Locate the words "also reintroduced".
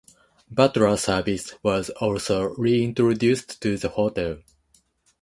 1.91-3.61